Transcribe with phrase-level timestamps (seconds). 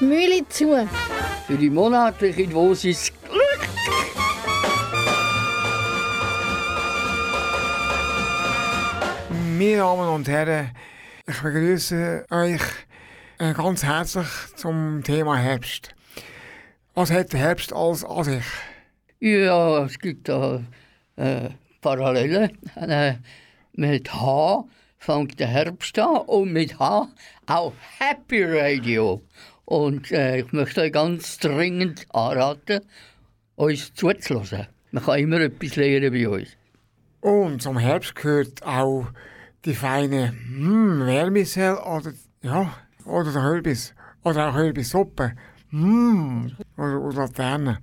[0.00, 0.88] Mühle zu.
[1.46, 3.68] Für die monatliche Dosis Glück.
[9.30, 10.70] Meine Damen und Herren,
[11.26, 12.62] ich begrüße euch
[13.38, 15.94] äh, ganz herzlich zum Thema Herbst.
[16.94, 18.44] Was hat der Herbst alles an sich?
[19.20, 20.62] Ja, es gibt da
[21.16, 22.58] äh, Parallelen.
[22.76, 23.14] Äh,
[23.72, 24.64] mit H
[24.98, 27.08] fängt der Herbst an und mit H
[27.46, 29.22] auch Happy Radio.
[29.66, 32.80] Und äh, ich möchte euch ganz dringend anraten,
[33.56, 34.68] uns zuzuhören.
[34.92, 36.56] Man kann immer etwas lernen bei uns.
[37.20, 39.08] Und zum Herbst gehört auch
[39.64, 42.72] die feine mm, Wärmesel oder, ja,
[43.04, 43.92] oder der Hölbis.
[44.22, 45.32] Oder auch Hölbissuppe.
[45.72, 46.46] Mm,
[46.76, 47.78] oder, oder Laterne.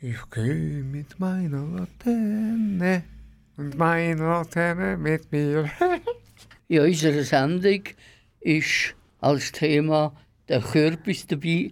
[0.00, 3.04] Ich gehe mit meiner Laterne
[3.56, 5.70] und meine Laterne mit mir.
[6.66, 7.82] In unserer Sendung
[8.40, 10.12] ist als Thema
[10.50, 11.70] der Kürbis dabei,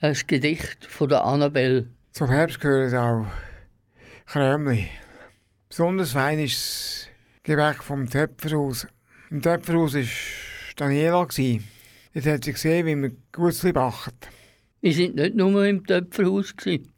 [0.00, 1.86] ein Gedicht von der Annabelle.
[2.10, 3.26] Zum Herbst gehört auch
[4.26, 4.88] Krömli.
[5.68, 7.08] Besonders fein ist das
[7.44, 8.88] Gebäck vom Töpferhaus.
[9.30, 10.02] Im Töpferhaus war
[10.74, 11.28] Daniela.
[11.28, 14.28] Jetzt hat sie gesehen, wie man Gutzli backt.
[14.80, 16.52] Wir sind nicht nur im Töpferhaus,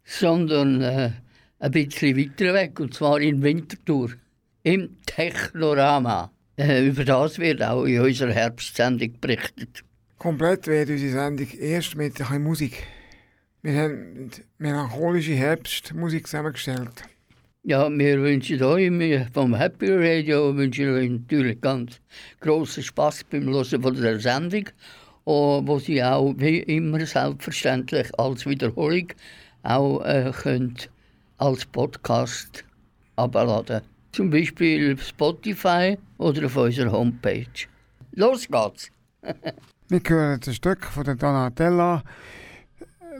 [0.04, 1.12] sondern äh,
[1.58, 4.12] ein bisschen weiter weg, und zwar in Winterthur,
[4.62, 6.30] im Technorama.
[6.56, 9.84] Äh, über das wird auch in unserer Herbstsendung berichtet.
[10.18, 12.82] Komplett wird unsere Sendung erst mit ein bisschen Musik.
[13.62, 17.04] Wir haben melancholische Herbstmusik zusammengestellt.
[17.62, 22.00] Ja, wir wünschen euch vom Happy Radio wünschen euch natürlich ganz
[22.40, 24.64] grossen Spass beim Hören von der Sendung,
[25.22, 29.12] und wo Sie auch wie immer selbstverständlich als Wiederholung
[29.62, 30.90] auch äh, könnt
[31.36, 32.64] als Podcast
[33.14, 33.82] abladen.
[34.10, 37.68] Zum Beispiel auf Spotify oder auf unserer Homepage.
[38.16, 38.90] Los geht's!
[39.90, 42.02] Wir hören ein Stück von der Donatella.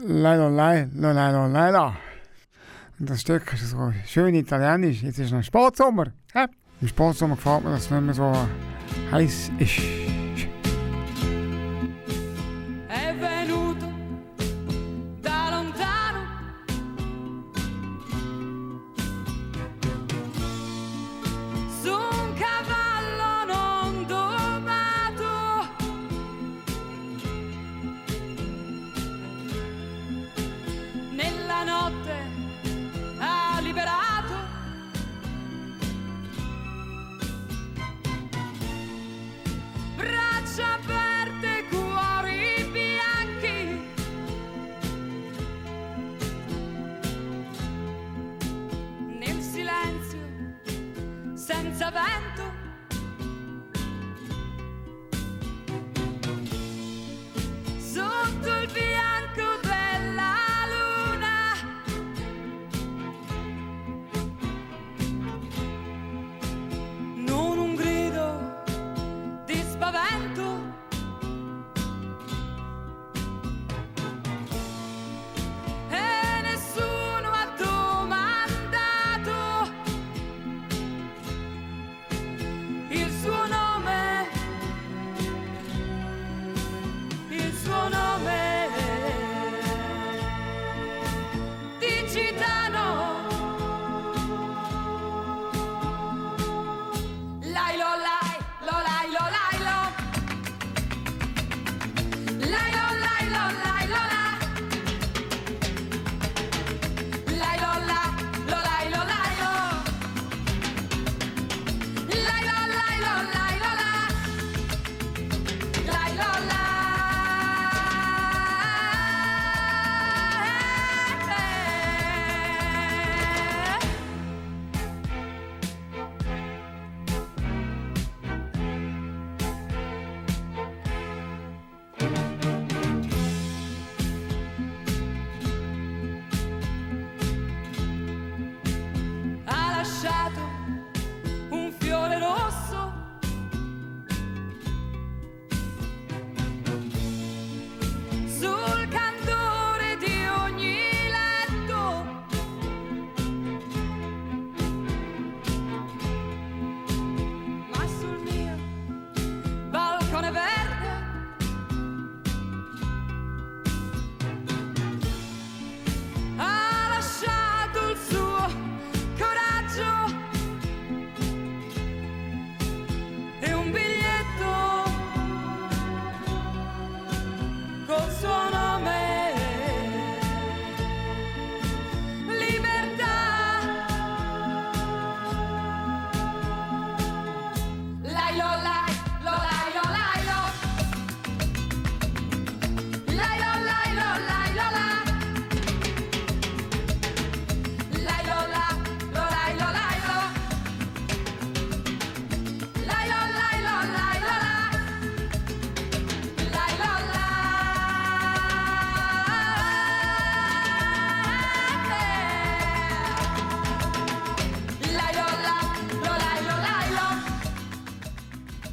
[0.05, 1.95] Leila, Leila, Leila, Leila.
[2.99, 5.01] Und das Stück ist so schön italienisch.
[5.01, 6.13] Jetzt ist noch Sportsommer.
[6.79, 8.35] Im Sportsommer gefällt mir, dass es nicht mehr so
[9.11, 9.98] heiß ist.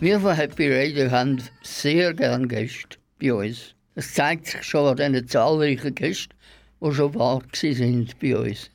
[0.06, 3.74] Wir von Happy Radio haben sehr gerne Gäste bei uns.
[3.96, 6.32] Es zeigt sich schon an diesen zahlreichen Gästen,
[6.80, 8.70] die schon da sind bei uns.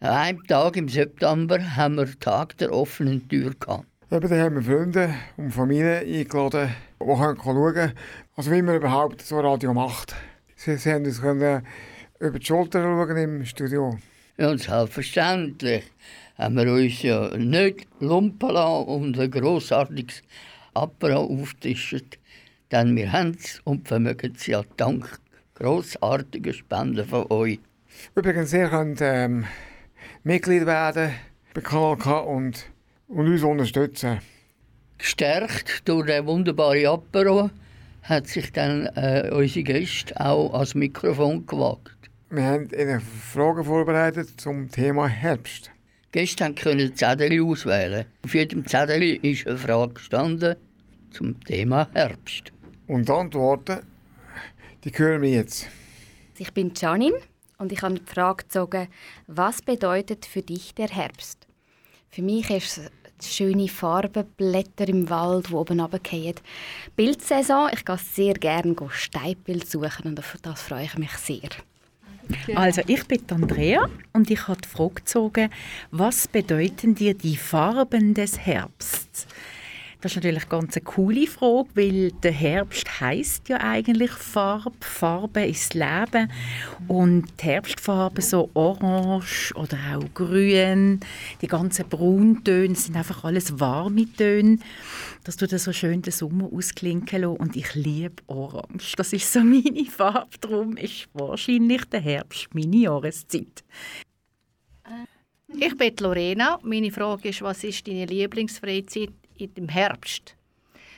[0.00, 3.86] An einem Tag im September haben wir den Tag der offenen Tür gehabt.
[4.10, 7.92] Eben, da haben wir Freunde und Familie eingeladen, die können schauen
[8.34, 10.16] also wie man überhaupt so Radio macht.
[10.56, 11.64] Sie, sie haben uns können
[12.18, 13.96] über die Schulter schauen im Studio.
[14.36, 15.84] Ja, und selbstverständlich
[16.36, 20.24] haben wir uns ja nicht lumpen lassen und ein grossartiges
[20.74, 22.02] Apparat auftischen.
[22.70, 25.20] Denn wir haben es und vermögen es ja dank
[25.54, 27.58] grossartiger Spenden von euch.
[28.14, 29.44] Übrigens, ihr könnt ähm,
[30.22, 31.12] Mitglied werden
[31.54, 32.70] bei Kanal K und,
[33.08, 34.20] und uns unterstützen.
[34.98, 37.50] Gestärkt durch den wunderbaren Apparat
[38.02, 41.96] hat sich dann äh, unsere Gäste auch ans Mikrofon gewagt.
[42.30, 45.71] Wir haben eine Frage vorbereitet zum Thema Herbst.
[46.14, 48.04] Die Gäste können Zettel auswählen.
[48.22, 50.56] Auf jedem Zettel ist eine Frage gestanden
[51.10, 52.52] zum Thema Herbst.
[52.86, 53.80] Und die Antworten,
[54.84, 55.68] die hören wir jetzt.
[56.36, 57.16] Ich bin Janine
[57.56, 58.88] und ich habe die Frage gezogen,
[59.26, 61.46] was bedeutet für dich der Herbst?
[62.10, 62.82] Für mich ist
[63.18, 66.34] es schöne Farbenblätter im Wald, die oben runterfallen.
[66.94, 71.48] Bildsaison, ich gehe sehr gerne Steinbild suchen und auf das freue ich mich sehr.
[72.54, 75.50] Also ich bin Andrea und ich habe die Frage gezogen,
[75.90, 79.26] was bedeuten dir die Farben des Herbsts?
[80.02, 84.72] Das ist natürlich ganz eine coole Frage, weil der Herbst heißt ja eigentlich Farbe.
[84.80, 86.28] Farbe ist Leben.
[86.88, 90.98] Und die Herbstfarben, so orange oder auch grün,
[91.40, 94.58] die ganzen Brauntöne, sind einfach alles warme Töne.
[95.22, 97.36] Das tut so schön den Sommer ausklinken lassen.
[97.36, 98.96] Und ich liebe orange.
[98.96, 100.36] Das ist so meine Farbe.
[100.40, 103.62] Darum ist wahrscheinlich der Herbst meine Jahreszeit.
[105.54, 106.58] Ich bin Lorena.
[106.64, 109.10] Meine Frage ist, was ist deine Lieblingsfreizeit
[109.56, 110.36] im Herbst?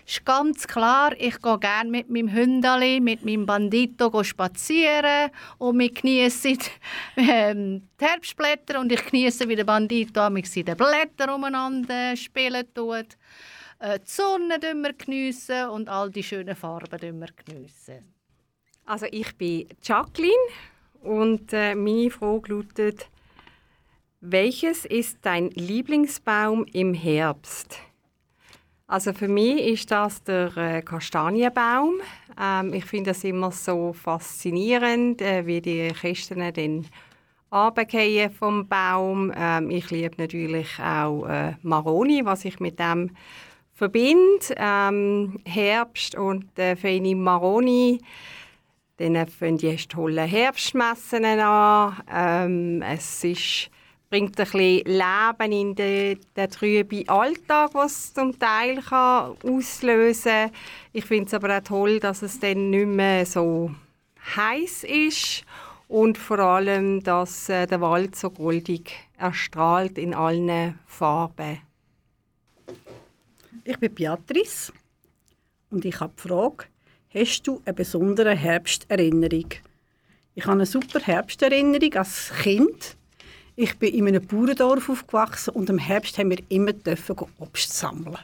[0.06, 5.92] ist ganz klar, ich gehe gerne mit meinem Hündali, mit meinem Bandito spazieren und wir
[5.92, 6.58] genießen
[7.16, 13.16] ähm, die Herbstblätter und ich genieße, wie der Bandito mit den Blättern umeinander spielen tut.
[13.78, 14.58] Äh, die Sonne
[14.98, 18.14] geniessen und all die schönen Farben geniessen.
[18.84, 20.32] Also ich bin Jacqueline
[21.00, 23.08] und äh, meine Frage lautet,
[24.20, 27.78] welches ist dein Lieblingsbaum im Herbst?
[28.86, 31.94] Also für mich ist das der äh, Kastanienbaum.
[32.38, 36.86] Ähm, ich finde das immer so faszinierend, äh, wie die Kästen dann
[37.50, 39.32] runterfallen vom Baum.
[39.34, 43.10] Ähm, ich liebe natürlich auch äh, Maroni, was ich mit dem
[43.72, 44.54] verbinde.
[44.56, 48.02] Ähm, Herbst und äh, feine Maroni.
[48.98, 51.96] Dann fangen die tolle Herbstmessen an.
[52.12, 53.70] Ähm, es ist
[54.10, 60.50] bringt ein bisschen Leben in den, den trüben Alltag, was zum Teil kann auslösen kann.
[60.92, 63.70] Ich finde es aber auch toll, dass es dann nicht mehr so
[64.36, 65.44] heiß ist
[65.88, 71.60] und vor allem, dass äh, der Wald so goldig erstrahlt in allen Farben.
[73.64, 74.72] Ich bin Beatrice
[75.70, 76.64] und ich habe die Frage,
[77.12, 79.50] hast du eine besondere Herbsterinnerung?
[80.34, 82.96] Ich habe eine super Herbsterinnerung als Kind
[83.56, 88.18] ich bin in einem Bauerndorf aufgewachsen und im Herbst haben wir immer dürfen Obst sammeln.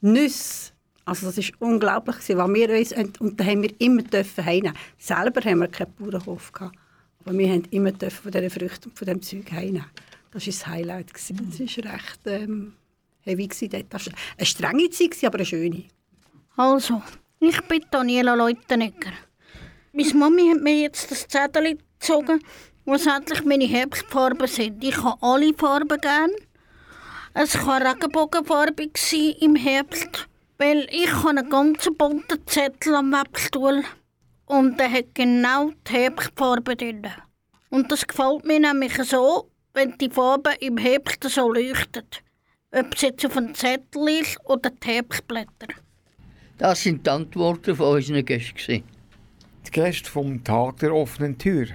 [0.00, 0.72] Nüsse.
[1.06, 4.76] Also das war unglaublich, was wir uns, und da haben wir immer dürfen heimnehmen.
[4.98, 6.76] Selber haben wir keinen Bauernhof gehabt,
[7.20, 9.86] aber wir haben immer dürfen von diesen Früchten und von diesem Zeug heimnehmen.
[10.30, 11.12] Das war das Highlight.
[11.14, 12.74] Das war recht ähm,
[13.22, 13.48] heavy.
[13.48, 15.84] Das war eine strenge Zeit, aber eine schöne.
[16.56, 17.02] Also,
[17.40, 19.12] ich bin Daniela Leutenegger.
[19.92, 22.40] Meine Mami hat mir jetzt das Zettel gezogen
[22.86, 24.84] was endlich meine Herbstfarben sind.
[24.84, 26.30] Ich habe alle Farben gern.
[27.32, 33.82] Es kann Regenbogenfarbig sein im Herbst, weil ich habe einen ganz bunten Zettel am Webstuhl
[34.46, 37.06] und der hat genau die Herbstfarbe drin.
[37.70, 42.04] Und das gefällt mir nämlich so, wenn die Farben im Herbst so leuchten.
[42.70, 45.74] Ob es jetzt auf einem Zettel ist oder die Herbstblätter.
[46.58, 48.84] Das sind die Antworten von unseren Gästen.
[49.66, 51.66] Die Gäste vom Tag der offenen Tür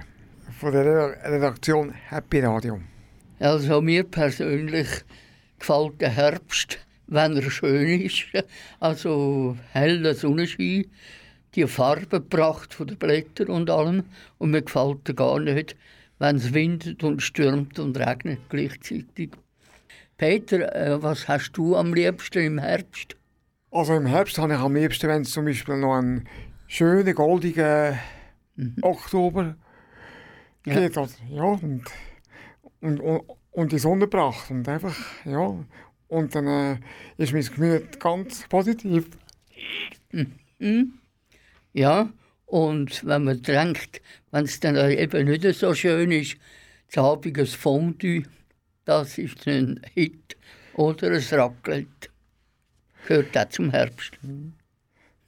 [0.60, 2.78] von der Redaktion Happy Radio.
[3.38, 4.88] Also mir persönlich
[5.58, 8.26] gefällt der Herbst, wenn er schön ist.
[8.78, 10.84] Also heller Sonnenschein,
[11.54, 14.04] die Farbenpracht von den Blättern und allem.
[14.36, 15.76] Und mir gefällt er gar nicht,
[16.18, 19.30] wenn es windet und stürmt und regnet gleichzeitig.
[20.18, 23.16] Peter, äh, was hast du am liebsten im Herbst?
[23.70, 26.28] Also im Herbst habe ich am liebsten, wenn es zum Beispiel noch einen
[26.66, 27.98] schönen, goldigen
[28.56, 28.76] mhm.
[28.82, 29.56] Oktober
[30.66, 30.88] ja.
[30.88, 30.96] geht.
[31.28, 31.84] ja, und,
[32.80, 35.64] und, und, und die Sonne bracht und einfach, ja,
[36.08, 36.78] Und dann äh,
[37.18, 39.08] ist mein Gemüt ganz positiv.
[40.58, 40.94] Mhm.
[41.72, 42.10] Ja,
[42.46, 44.02] und wenn man denkt,
[44.32, 46.36] wenn es dann eben nicht so schön ist,
[46.88, 48.24] das abiges Fondue,
[48.84, 50.36] das ist ein Hit.
[50.74, 52.08] Oder ein Raclette.
[53.06, 54.18] Gehört auch zum Herbst.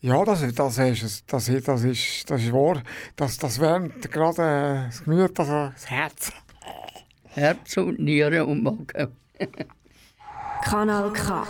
[0.04, 1.24] Ja, das, das, ist, es.
[1.26, 2.82] das, ist, das, ist, das ist wahr.
[3.14, 6.32] Das, das wärmt gerade äh, das Gemüt, also das Herz.
[7.28, 9.16] Herz und Nieren und Magen.
[10.64, 11.46] Kanal K.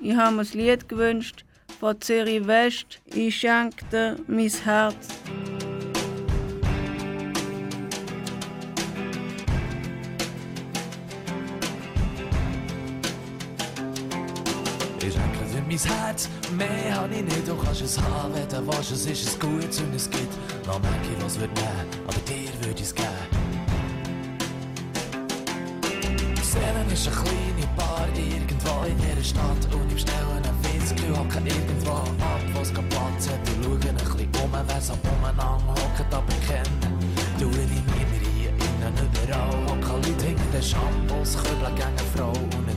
[0.00, 1.44] Ich habe mir ein Lied gewünscht
[1.78, 3.02] von Zürich West.
[3.04, 5.08] Ich schenke dir mein Herz.
[15.84, 19.28] Mein Herz, mehr hab ich nicht, du kannst es haben, wenn du willst, es ist
[19.28, 20.32] es gut und es gibt
[20.66, 23.08] noch manche, was wird nehmen, aber dir würde ich es geben.
[26.42, 29.74] Seelen ist eine kleine Bar irgendwo in dieser Stadt.
[29.74, 34.44] Und im schnellen du hocken irgendwo ab, was keinen Platz hat, und schauen ein bisschen
[34.44, 36.80] um, wer so umeinander hockt, aber kennen.
[37.38, 42.75] Du ich immer hier innen überall, hocken Leute hinter den Shampoos, Köbel gegen Frau und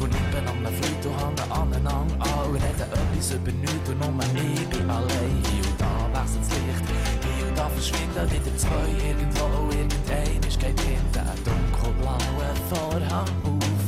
[0.00, 3.98] Und ich bin am Fleut und habe aneinander an und reden etwas über nichts und
[4.00, 5.42] nur ich bin allein.
[5.44, 6.84] Hier und da wechselt das Licht,
[7.36, 9.44] hier und da verschwinden wieder zwei irgendwo.
[9.76, 13.80] Irgendein ist geht hinter einen dunkelblauen Vorhang auf.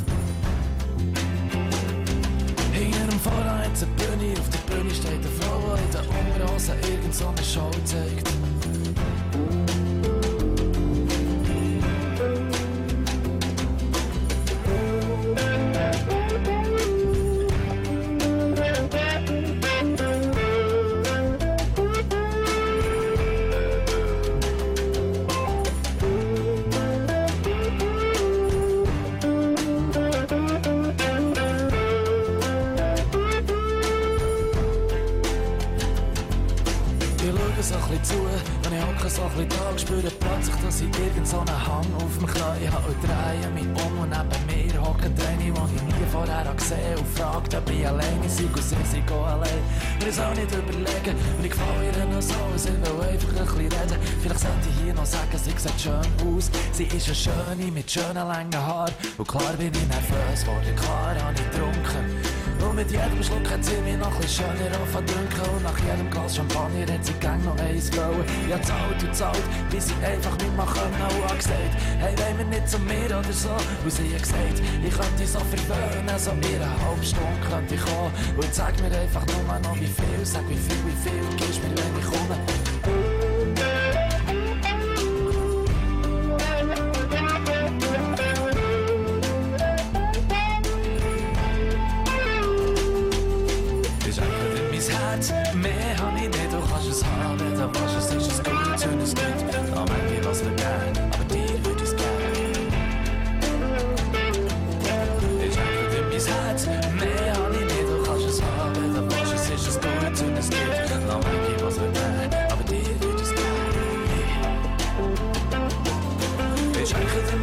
[2.73, 6.73] Hinter dem Vorhang hat eine Bühne, auf der Bühne steht eine Frau, in der Unterhose
[6.91, 8.29] irgend so eine Show zeigt.
[57.53, 61.51] Eine Schöne mit schönen langen Haaren und klar bin ich nervös worden, klar habe ich
[61.51, 62.33] getrunken.
[62.65, 66.37] Und mit jedem Schluck hat sie mich noch ein schöner anfangen Und nach jedem Glas
[66.37, 68.25] Champagner hat sie gang noch eins wollen.
[68.49, 71.03] Ja, zahlt und zahlt, bis sie einfach mehr können.
[71.03, 73.51] Und hat gesagt, hey, wollen wir nicht zu mir oder so?
[73.83, 77.83] Und sie hat gesagt, ich könnte so verwöhnen, so in einer halben Stunde könnte ich
[77.83, 78.13] kommen.
[78.37, 81.75] Und sag mir einfach nur noch, wie viel, sag wie viel, wie viel gibst mir,
[81.77, 82.72] wenn ich komme.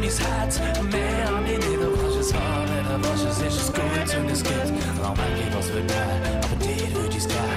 [0.10, 0.60] Schenke dir mein Herz,
[0.92, 3.84] mehr hab ich nicht, du kannst es haben, wenn du willst, es ist es gut
[4.18, 7.48] und es gibt noch manche, was wir gern, aber würde ich es gern.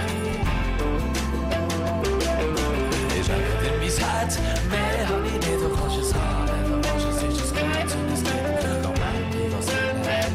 [3.18, 4.38] Ich schenke dir mein Herz,
[4.70, 7.62] mehr hab ich nicht, du kannst es haben, wenn du willst, es ist es gut
[7.62, 10.32] und es gibt noch manche, was wir gern.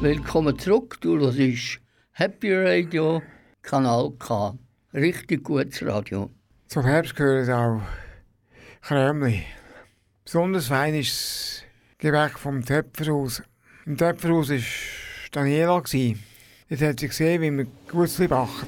[0.00, 1.80] Willkommen zurück, du hörst
[2.12, 3.22] Happy Radio,
[3.70, 4.58] Kanal K.
[4.92, 6.28] Richtig gutes Radio.
[6.66, 7.82] Zum Herbst gehören auch
[8.82, 9.44] Krömli.
[10.24, 11.64] Besonders fein ist das
[11.98, 13.44] Gebäck vom Töpferhaus.
[13.86, 14.58] Im Töpferhaus war
[15.30, 15.80] Daniela.
[16.68, 18.66] Jetzt hat sie gesehen, wie man Gutzli backt.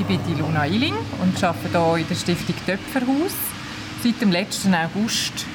[0.00, 3.36] Ich bin die Luna Iling und arbeite hier in der Stiftung Töpferhaus
[4.02, 5.46] seit dem letzten August.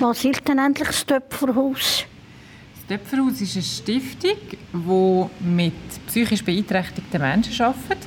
[0.00, 2.04] Was ist denn endlich das Töpferhaus?
[2.88, 4.38] Das Töpferhaus ist eine Stiftung,
[4.72, 7.98] die mit psychisch beeinträchtigten Menschen arbeitet.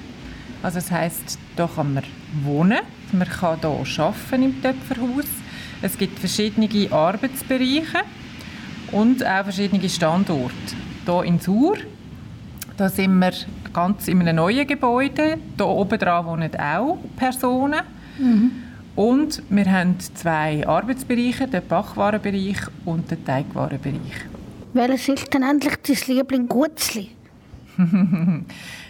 [0.64, 2.04] Also das heisst, hier kann man
[2.44, 2.80] wohnen,
[3.12, 5.26] man kann hier arbeiten im Töpferhaus.
[5.84, 8.00] Es gibt verschiedene Arbeitsbereiche
[8.92, 10.54] und auch verschiedene Standorte.
[11.06, 11.78] Hier in Sur,
[12.76, 13.34] da sind wir
[13.74, 15.38] ganz in einem neuen Gebäude.
[15.58, 17.82] Hier oben dran wohnen auch Personen.
[18.96, 24.31] Und wir haben zwei Arbeitsbereiche, den Bachwarenbereich und den Teigwarenbereich.
[24.74, 27.12] Welches ist denn endlich dein Liebling Gutzli?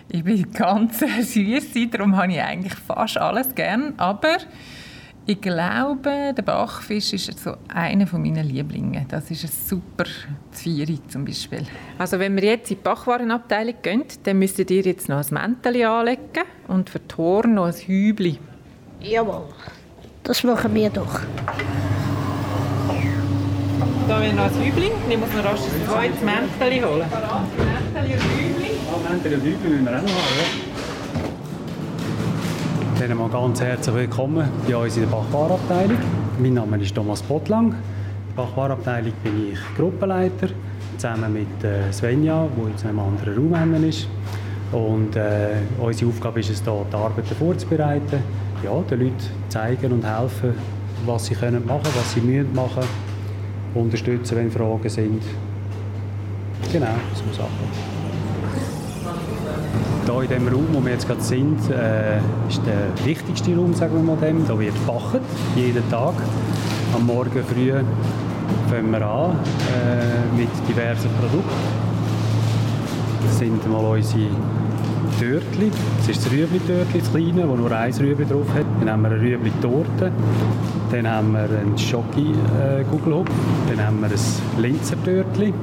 [0.09, 3.93] ich bin ganz süß, darum habe ich eigentlich fast alles gern.
[3.97, 4.37] Aber
[5.25, 9.05] ich glaube, der Bachfisch ist so einer meiner Lieblinge.
[9.09, 10.05] Das ist ein super
[10.51, 11.65] Zvieri zum Beispiel.
[11.97, 15.83] Also wenn wir jetzt in die Bachwarenabteilung gehen, dann müsstet ihr jetzt noch ein Mäntel
[15.83, 18.37] anlegen und für die Haare noch ein Hübli.
[18.99, 19.45] Jawohl,
[20.23, 21.21] das machen wir doch.
[24.07, 24.91] Da haben wir noch ein Hübli.
[25.09, 27.05] Ich muss noch rasch ein zweites Mäntel holen.
[27.93, 28.71] Mäntel und Hübli.
[28.85, 30.69] Ja, Mäntel und Hübli müssen wir auch noch haben.
[32.99, 35.97] Dann mal ganz herzlich willkommen bei uns in der Bachwarabteilung.
[36.39, 37.67] Mein Name ist Thomas Bottlang.
[37.67, 37.75] In
[38.35, 40.49] der Bachwarabteilung bin ich Gruppenleiter,
[40.97, 44.07] zusammen mit äh, Svenja, die jetzt in einem anderen Raum ist.
[44.71, 48.23] Und äh, unsere Aufgabe ist es, hier die Arbeiten vorzubereiten,
[48.63, 49.15] ja, den Leuten
[49.49, 50.55] zeigen und helfen,
[51.05, 52.55] was sie können machen was sie müssen
[53.73, 55.21] unterstützen, wenn Fragen sind.
[56.71, 57.91] Genau, so Sachen.
[60.05, 62.17] Hier in dem Raum, wo wir jetzt gerade sind, äh,
[62.49, 64.45] ist der wichtigste Raum, sagen wir mal dem.
[64.47, 65.21] Da wird gebacken,
[65.55, 66.13] jeden Tag.
[66.95, 67.71] Am Morgen früh
[68.69, 71.49] fangen wir an äh, mit diversen Produkten.
[73.25, 74.27] Das sind mal unsere
[75.21, 75.69] Törtli.
[75.99, 78.65] Das ist das Rüebli-Törtli, das kleine, das nur ein Rüebli drauf hat.
[78.79, 80.11] Dann haben wir eine Rüebli-Torte.
[80.91, 83.29] Dann haben wir einen Schoki-Gugelhupf.
[83.29, 85.53] Äh, Dann haben wir ein Linzer-Törtli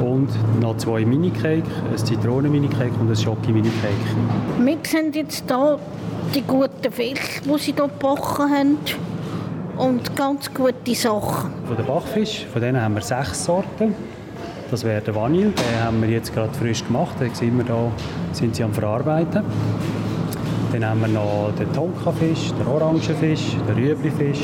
[0.00, 0.28] und
[0.62, 4.64] noch zwei Mini-Cake, ein Zitronen-Mini-Cake und ein Schoki-Mini-Cake.
[4.64, 5.78] Wir sehen jetzt hier
[6.34, 8.78] die guten Fische, die sie hier gebacken haben
[9.76, 11.50] und ganz gute Sachen.
[11.66, 13.94] Von den Bachfisch, von denen haben wir sechs Sorten.
[14.68, 17.14] Das wäre der Vanille, den haben wir jetzt gerade frisch gemacht.
[17.20, 17.90] Da sehen wir, da
[18.32, 19.44] sind sie am Verarbeiten.
[20.72, 24.40] Dann haben wir noch den Tonkafisch, den Orangenfisch, den Rüeblifisch,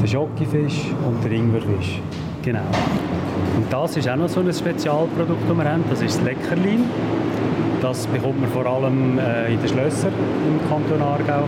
[0.00, 2.00] den Schokifisch und den Ingwerfisch.
[2.42, 2.64] Genau.
[3.56, 5.84] Und das ist auch noch so ein Spezialprodukt, das wir haben.
[5.90, 6.84] Das ist das Leckerlin.
[7.82, 10.12] Das bekommt man vor allem äh, in den Schlössern
[10.46, 11.44] im Kanton Aargau.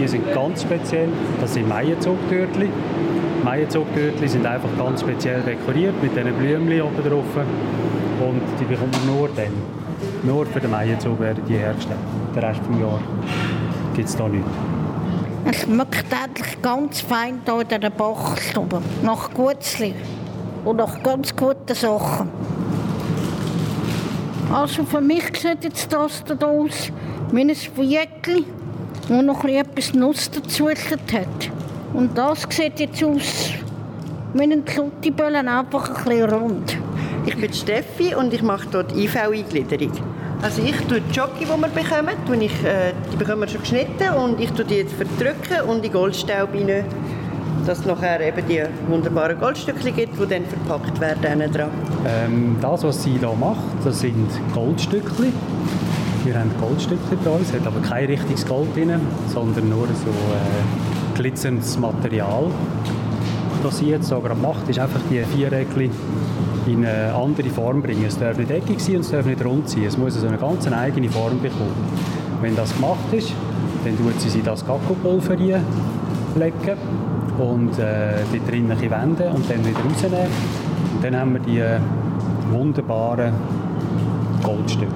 [0.00, 1.08] Die sind ganz speziell.
[1.40, 2.68] Das sind Maienzugtürtli.
[3.44, 7.24] Maienzugtürtli sind einfach ganz speziell dekoriert mit diesen Blümchen oben drauf.
[8.20, 9.52] Und die bekommt man nur dann.
[10.22, 11.98] Nur für den Maienzug werden die hergestellt.
[12.34, 13.00] Den Rest des Jahres
[13.94, 14.48] gibt es da nichts.
[15.44, 18.80] Es schmeckt eigentlich ganz fein hier in dieser Bachstube.
[19.02, 19.94] Nach Gutzli.
[20.64, 22.28] Und nach ganz guten Sachen.
[24.52, 26.92] Also für mich sieht jetzt das hier aus
[27.32, 28.44] wie ein Vieckli,
[29.08, 31.61] wo noch etwas Nuss dazugeklebt hat.
[31.94, 33.52] Und das sieht jetzt aus
[34.34, 36.78] wie ein Kluttiböllen, einfach ein bisschen rund.
[37.26, 39.92] Ich bin Steffi und ich mache dort IV-Eingliederung.
[40.40, 43.60] Also ich tue die Jockey, die wir bekommen, tue ich, äh, die bekommen wir schon
[43.60, 46.84] geschnitten und ich tue die jetzt verdrücken und in Goldstaub rein,
[47.64, 51.70] dass es nachher eben die wunderbaren Goldstückchen gibt, die dann verpackt werden dran.
[52.06, 55.32] Ähm, das, was sie hier macht, das sind Goldstückchen.
[56.24, 58.92] Wir haben Goldstückchen bei uns, hat aber kein richtiges Gold drin,
[59.28, 62.46] sondern nur so äh, glitzerndes Material.
[63.62, 65.90] Was sie jetzt so gerade macht, ist einfach die Viereckchen
[66.66, 68.04] in eine andere Form bringen.
[68.06, 69.84] Es darf nicht eckig sein und es darf nicht rund sein.
[69.84, 71.74] Es muss so eine ganz eigene Form bekommen.
[72.40, 73.32] Wenn das gemacht ist,
[73.84, 76.78] dann tut sie sie das Kakaopulver reinlegen
[77.38, 80.26] und äh, die drinnen wenden und dann wieder rausnehmen.
[80.94, 83.32] Und dann haben wir die wunderbaren
[84.42, 84.92] Goldstückchen.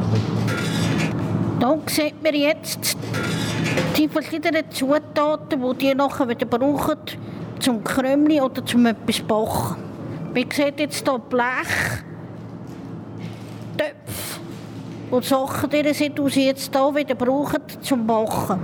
[1.59, 2.97] Hier sieht man jetzt
[3.97, 6.99] die verschiedenen Zutaten, die die nachher wieder brauchen,
[7.59, 9.77] zum Krümli oder zum etwas backen.
[10.35, 12.03] Man sieht jetzt hier Blech,
[13.77, 14.41] Töpfe
[15.11, 18.61] und Sachen drin sind, die sie jetzt hier wieder brauchen zum Backen.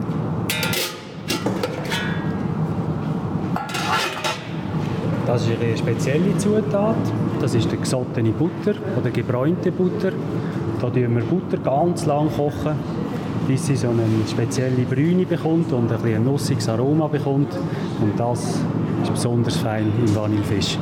[5.26, 6.96] Das ist eine spezielle Zutat.
[7.40, 10.12] Das ist die gesottene Butter oder gebräunte Butter.
[10.80, 12.76] Da kochen wir Butter ganz lang, kochen,
[13.46, 17.52] bis sie so eine spezielle Brüne bekommt und ein, bisschen ein nussiges Aroma bekommt.
[18.00, 18.60] Und das
[19.02, 20.78] ist besonders fein im Vanillefisch.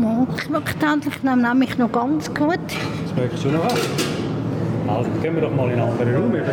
[0.00, 2.58] Ja, schmeckt endlich nämlich noch ganz gut.
[3.12, 3.88] Schmeckt schon noch was?
[4.88, 6.34] Also gehen wir doch mal in einen anderen Raum.
[6.34, 6.44] Über.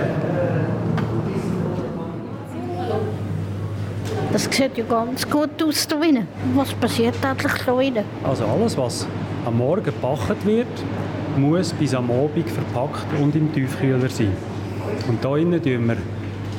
[4.33, 6.27] Das sieht ja ganz gut aus da drinnen.
[6.55, 8.03] Was passiert eigentlich da drinnen?
[8.23, 9.07] Also alles, was
[9.45, 10.67] am Morgen gebacken wird,
[11.37, 14.33] muss bis am Abend verpackt und im Tiefkühler sein.
[15.07, 15.97] Und hier innen tun wir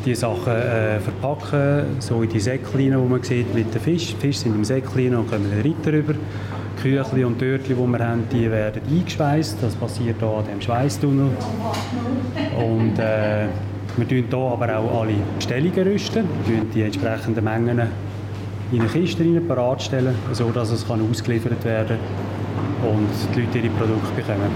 [0.04, 4.14] die Sachen äh, verpacken, so in die Säckchen, die man sieht mit den Fisch.
[4.14, 6.14] Die Fische sind im Säckchen und kommen dann weiter rüber.
[6.80, 9.58] Küchli und Törtli, die wir haben, die werden eingeschweißt.
[9.60, 11.30] Das passiert hier an dem Schweißtunnel.
[12.56, 13.46] Und äh,
[13.96, 17.80] wir tun hier aber auch alle Bestellungen rüsten, wir die entsprechenden Mengen
[18.70, 21.98] in eine Kiste rein, parat stellen, sodass es kann ausgeliefert werden
[22.82, 24.50] und die Leute ihre Produkte bekommen.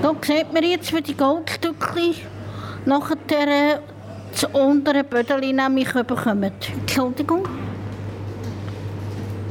[0.00, 2.14] Da sieht man jetzt, wie die Goldstückchen
[2.86, 3.78] nachher äh,
[4.32, 6.52] das untere Bödeli nämlich bekommen.
[6.80, 7.46] Entschuldigung.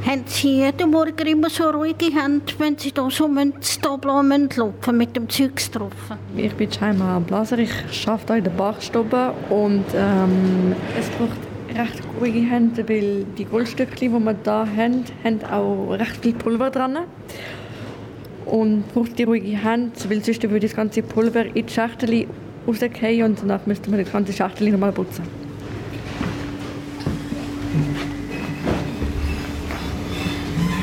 [0.04, 3.28] Haben Sie jeden Morgen immer so ruhige Hände, wenn Sie da so
[3.80, 5.92] Tableau laufen mit dem Zeugs drauf?
[6.36, 7.70] Ich bin Jaima Blaser, ich
[8.08, 11.38] arbeite in der Bachstube und ähm, es braucht
[11.78, 16.70] recht ruhige Hände, weil die Goldstückchen, die wir hier haben, haben auch recht viel Pulver
[16.70, 16.98] dran.
[18.44, 22.26] Und braucht die ruhige Hand, weil sonst würde das ganze Pulver in die Schachtel
[22.66, 25.24] rausgehen und danach müsste man die ganze Schachtel nochmal putzen.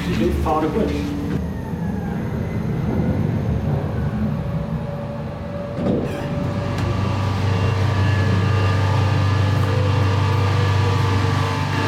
[0.07, 0.83] Die Schrift fahren gut.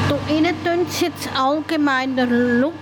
[0.09, 2.73] Da innen tun sie jetzt allgemeiner laut.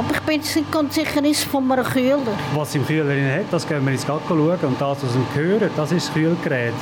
[0.00, 2.16] Aber ich bin nicht ganz sicher, ist es von einem Kühler.
[2.54, 4.58] Was im Kühler hat, das gehen wir ins Gacko schauen.
[4.62, 6.72] Und das, was wir hören, das ist das Kühlgerät.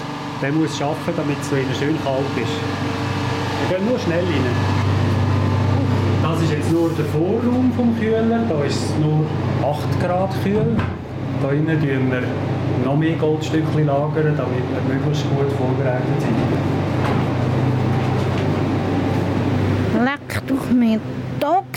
[0.40, 2.52] Der muss arbeiten, damit es schön kalt ist.
[3.68, 4.44] Wir gehen nur schnell rein.
[6.22, 8.44] Das ist jetzt nur der Vorraum vom Kühler.
[8.48, 9.26] Da ist es nur
[9.68, 10.76] 8 Grad kühl.
[11.42, 12.22] Da innen tun wir
[12.84, 16.36] noch mehr Goldstückchen lagern, damit wir möglichst gut vorbereitet sind.
[20.04, 21.00] Leck doch mir.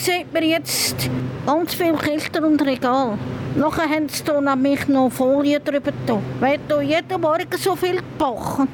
[0.03, 1.11] Da sieht man jetzt
[1.45, 3.19] ganz viele Kisten und Regal.
[3.55, 5.91] Nachher haben sie hier nämlich noch Folie drüber.
[6.07, 6.17] Da.
[6.39, 8.67] Wird hier jeden Morgen so viel gebacken?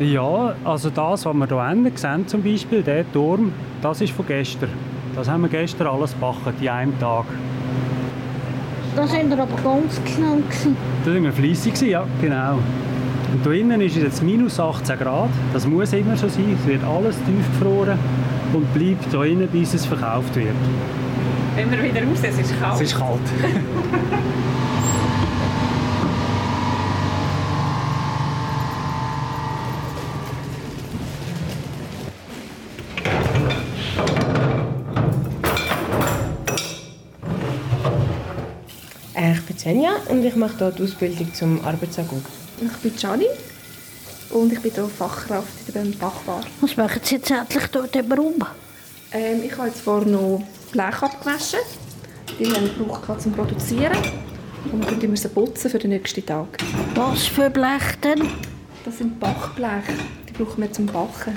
[0.00, 4.26] Ja, also das, was wir hier hinten sehen, zum Beispiel, der Turm, das ist von
[4.26, 4.70] gestern.
[5.14, 7.26] Das haben wir gestern alles gebacken, in einem Tag.
[8.96, 10.36] Da sind wir aber ganz genau.
[10.36, 10.74] Gewesen.
[11.04, 12.60] Da waren wir fleissig, ja, genau.
[13.34, 15.28] Und hier innen ist es jetzt minus 18 Grad.
[15.52, 16.56] Das muss immer so sein.
[16.58, 17.98] Es wird alles tief gefroren
[18.54, 20.54] und bleibt hier innen, bis es verkauft wird.
[21.56, 22.74] Wenn wir wieder raus, es ist kalt.
[22.74, 23.20] Es ist kalt.
[39.14, 42.22] Äh, Ich bin Senja und ich mache hier die Ausbildung zum Arbeitsagut.
[42.60, 43.26] Ich bin Gianni
[44.34, 46.40] und ich bin hier Fachkraft in der Bachbar.
[46.60, 48.44] Was machen Sie jetzt endlich dort im Raum?
[49.12, 50.42] Ähm, ich habe jetzt vorhin noch
[50.72, 51.60] Blech abgewaschen.
[52.38, 53.96] Die haben wir gebraucht zum Produzieren.
[54.72, 56.48] Und dann müssen wir putzen für den nächsten Tag.
[56.94, 58.28] Was für Blech denn?
[58.84, 59.84] Das sind Bachblech.
[60.28, 61.36] Die brauchen wir zum Backen.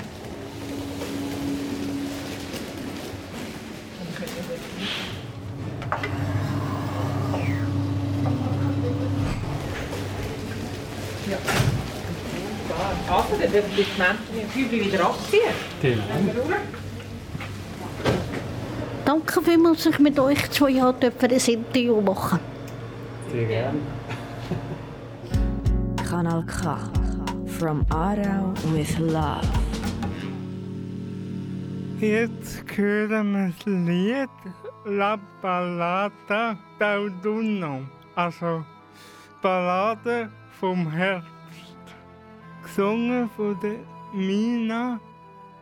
[13.52, 15.54] Menschen die Kübel wieder abziehen.
[15.82, 16.02] Genau.
[19.04, 22.40] Danke vielmals, dass ich mit euch zwei Jahren für ein Interview machen
[23.32, 23.78] Sehr gerne.
[26.08, 26.78] Kanal K.
[27.58, 29.46] From Aarau with Love.
[32.00, 34.28] Jetzt hören wir das Lied
[34.84, 37.80] La Ballata d'Autunno,
[38.14, 38.64] also
[39.42, 40.28] Ballade
[40.60, 41.37] vom Herbst,
[42.78, 43.80] gesungen von der
[44.12, 45.00] Mina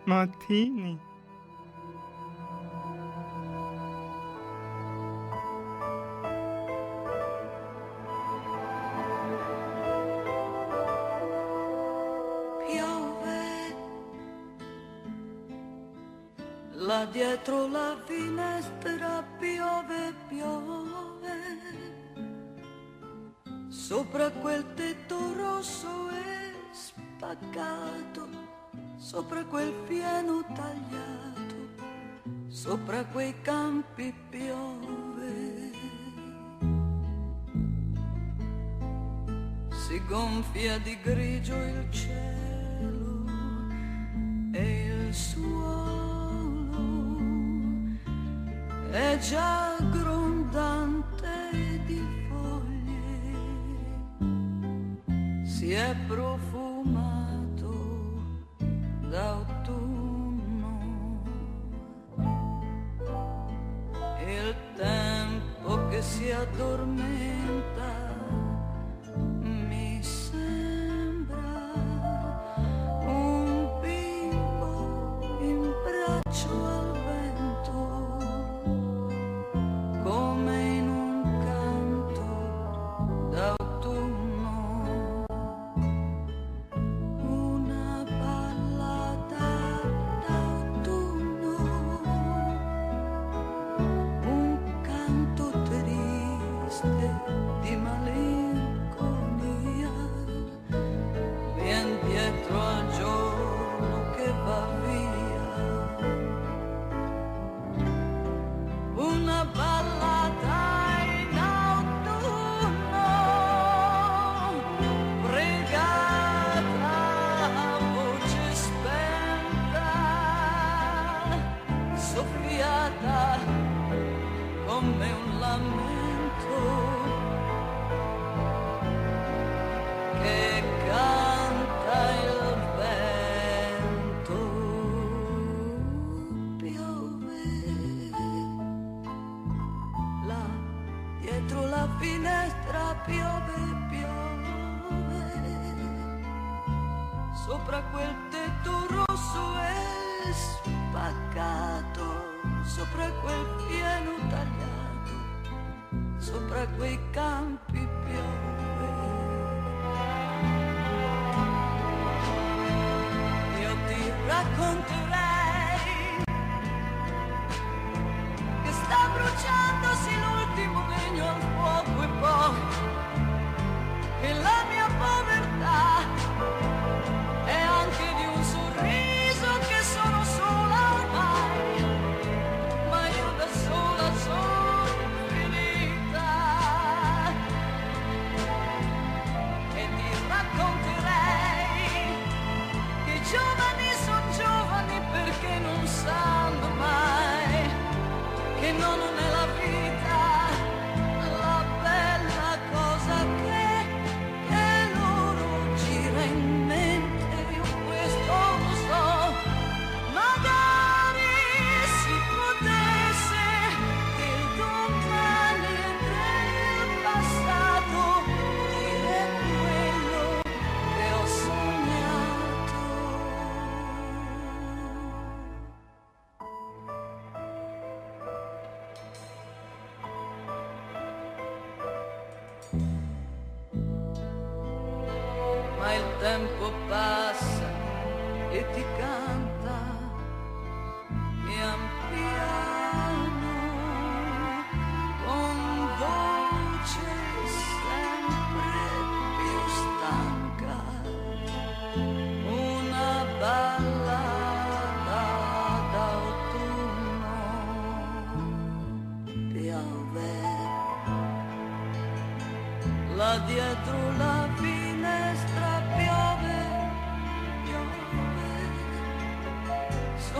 [0.04, 0.98] Martini.
[16.88, 21.38] là dietro la finestra piove piove
[23.68, 26.26] sopra quel tetto rosso e
[27.26, 28.28] spaccato
[28.96, 31.54] sopra quel fieno tagliato
[32.46, 35.72] sopra quei campi piove.
[39.70, 43.24] Si gonfia di grigio il cielo
[44.52, 46.04] e il suolo
[48.92, 53.34] è già grondante di foglie,
[55.44, 56.45] si è profumato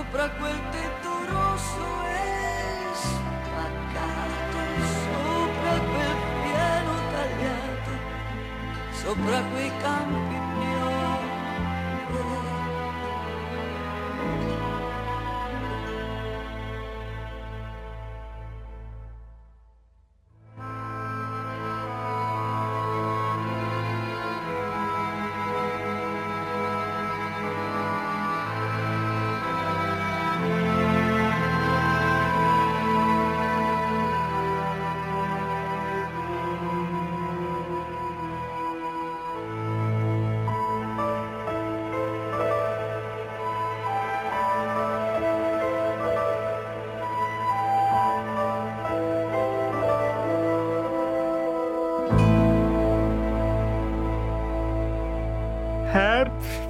[0.07, 4.59] sopra quel tetto rosso e spaccato,
[5.03, 7.91] sopra quel piano tagliato,
[8.93, 10.96] sopra quei campi.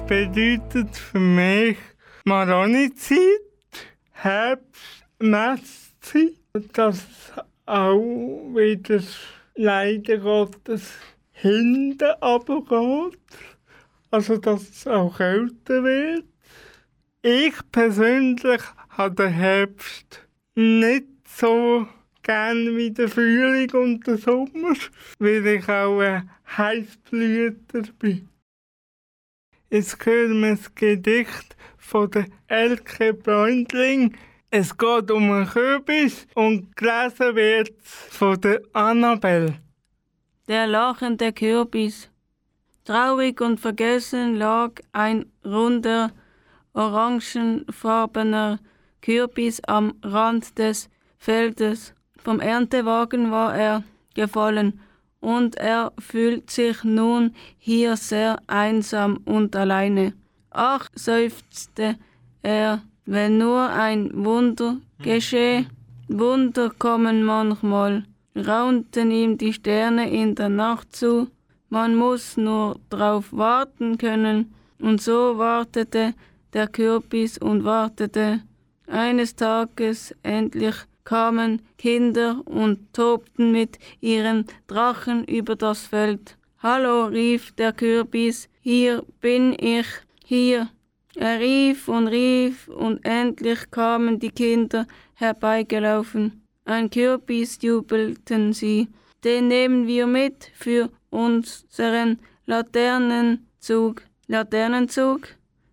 [0.07, 1.77] Bedeutet für mich
[2.23, 3.19] Maronizeit,
[4.13, 6.31] Herbst, Messzeit,
[6.71, 7.33] dass es
[7.65, 7.99] auch
[8.53, 9.01] wieder
[9.55, 10.93] leider Gottes
[11.33, 13.19] hinten runtergeht,
[14.09, 16.25] also dass es auch kälter wird.
[17.21, 21.85] Ich persönlich habe den Herbst nicht so
[22.23, 24.75] gern wie den Frühling und den Sommer,
[25.19, 28.29] weil ich auch ein Heißblüter bin.
[29.69, 34.15] Wir das Gedicht von der Elke Bräundling.
[34.49, 39.59] Es geht um einen Kürbis und gelesen wird von der Annabelle.
[40.47, 42.09] Der lachende Kürbis.
[42.85, 46.11] Traurig und vergessen lag ein runder,
[46.73, 48.59] orangenfarbener
[49.01, 51.93] Kürbis am Rand des Feldes.
[52.23, 53.83] Vom Erntewagen war er
[54.15, 54.79] gefallen
[55.27, 60.13] und er fühlt sich nun hier sehr einsam und alleine.
[60.51, 61.97] Ach, seufzte
[62.41, 65.65] er, wenn nur ein Wunder geschehe.
[66.07, 68.05] Wunder kommen manchmal,
[68.37, 71.27] raunten ihm die Sterne in der Nacht zu.
[71.67, 74.53] Man muss nur drauf warten können.
[74.79, 76.13] Und so wartete
[76.53, 78.43] der Kürbis und wartete.
[78.87, 80.75] Eines Tages endlich
[81.07, 86.37] kamen Kinder und tobten mit ihren Drachen über das Feld.
[86.59, 89.87] Hallo, rief der Kürbis, hier bin ich,
[90.25, 90.69] hier.
[91.15, 96.41] Er rief und rief und endlich kamen die Kinder herbeigelaufen.
[96.65, 98.89] Ein Kürbis jubelten sie,
[99.23, 104.01] den nehmen wir mit für unseren Laternenzug.
[104.27, 105.21] Laternenzug?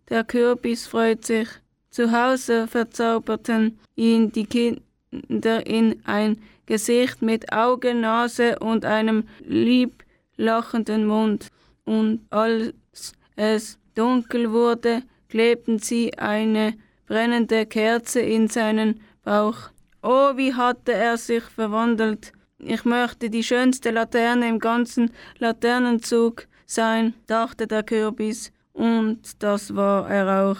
[0.08, 1.48] Der Kürbis freut sich.
[1.90, 4.83] Zu Hause verzauberten ihn die Kinder
[5.28, 10.04] in ein Gesicht mit Augen, Nase und einem lieb
[10.36, 11.48] lachenden Mund.
[11.84, 12.72] Und als
[13.36, 16.74] es dunkel wurde, klebten sie eine
[17.06, 19.70] brennende Kerze in seinen Bauch.
[20.02, 22.32] Oh, wie hatte er sich verwandelt.
[22.58, 30.10] Ich möchte die schönste Laterne im ganzen Laternenzug sein, dachte der Kürbis, und das war
[30.10, 30.58] er auch.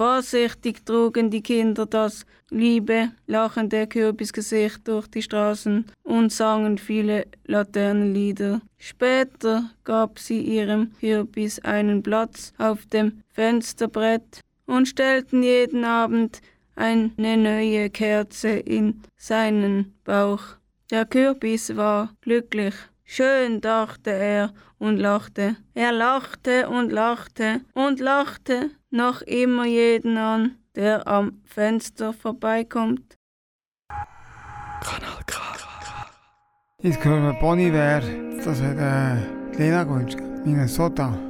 [0.00, 8.62] Vorsichtig trugen die Kinder das liebe, lachende Kürbisgesicht durch die Straßen und sangen viele Laternenlieder.
[8.78, 16.40] Später gab sie ihrem Kürbis einen Platz auf dem Fensterbrett und stellten jeden Abend
[16.76, 20.56] eine neue Kerze in seinen Bauch.
[20.90, 22.74] Der Kürbis war glücklich.
[23.04, 25.56] Schön, dachte er und lachte.
[25.74, 33.16] Er lachte und lachte und lachte noch immer jeden an, der am Fenster vorbeikommt.
[36.82, 38.02] Jetzt können wir Bonnie Ware,
[38.42, 41.29] das hat äh, Lena gewünscht, Minnesota.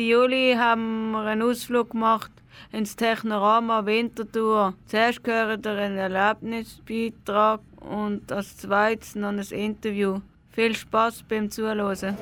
[0.00, 2.30] Mitte Juli haben wir einen Ausflug gemacht
[2.72, 4.72] ins Technorama Winterthur.
[4.86, 10.20] Zuerst gehört ihr einen Erlebnisbeitrag und als zweites noch ein Interview.
[10.52, 12.16] Viel Spaß beim Zuhören.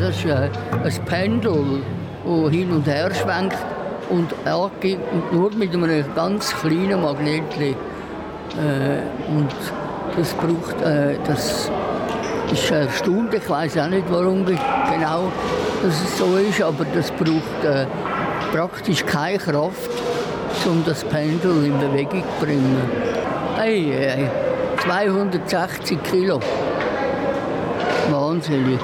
[0.00, 0.48] Das ist äh,
[0.82, 1.82] ein Pendel,
[2.24, 3.58] das hin und her schwenkt.
[4.08, 4.98] und angeht
[5.30, 7.76] nur mit einem ganz kleinen Magnetli.
[8.56, 9.52] Äh, und
[10.16, 11.70] das braucht, äh, das
[12.52, 14.56] ist erstaunlich, ich weiß auch nicht, warum ge-
[14.92, 15.30] genau
[15.82, 17.86] das so ist, aber das braucht äh,
[18.52, 19.90] praktisch keine Kraft,
[20.66, 22.76] um das Pendel in Bewegung zu bringen.
[23.56, 24.30] Hey, hey,
[24.84, 26.40] 260 Kilo.
[28.10, 28.78] Wahnsinnig.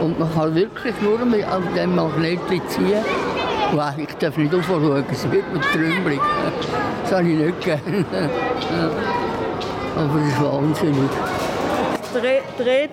[0.00, 3.04] Und man kann wirklich nur mit auf dem Magnet ziehen.
[3.72, 6.20] Wow, ich darf nicht aufschauen, es wird mir trümmelig.
[7.04, 7.80] Das habe ich nicht gerne.
[9.96, 11.10] Aber das ist wahnsinnig.
[12.12, 12.88] Dreh.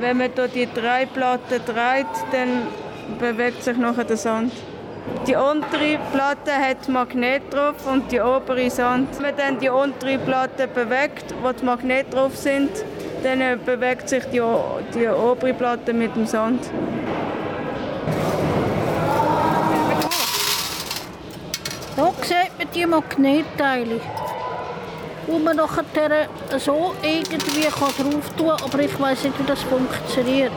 [0.00, 2.68] Wenn man da die drei Platten dreht, dann
[3.18, 4.52] bewegt sich nachher der Sand.
[5.26, 9.08] Die untere Platte hat Magnet drauf und die obere Sand.
[9.16, 12.70] Wenn man dann die untere Platte bewegt, wo die Magnet drauf sind,
[13.22, 14.42] dann äh, bewegt sich die,
[14.94, 16.70] die obere Platte mit dem Sand.
[21.96, 24.00] Hier sieht man die Magnetteile,
[25.28, 25.84] wo man nachher
[26.58, 30.52] so irgendwie drauf tun kann, aber ich weiß nicht, wie das funktioniert.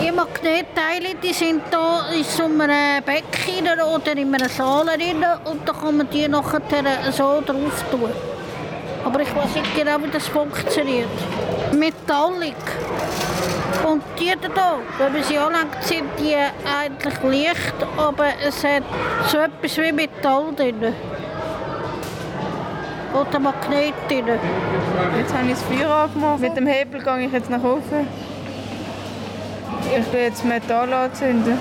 [0.00, 5.68] Die Magnetteile die sind da in so einem Becken oder in einem Saal drin und
[5.68, 6.62] da kann man die nachher
[7.10, 8.10] so drauf tun.
[9.04, 11.08] Aber ich weiß nicht genau, wie das funktioniert.
[11.72, 12.54] Metallic.
[13.84, 18.82] Und die da, wenn man sie anlegt, sind die eigentlich leicht, aber es hat
[19.28, 20.94] so etwas wie Metall drin.
[23.14, 24.24] Oder Magnet drin.
[25.16, 26.40] Jetzt habe ich das Feuer angemacht.
[26.40, 28.06] Mit dem Hebel gehe ich jetzt nach oben.
[29.96, 31.58] Ich will jetzt Metall anzünden.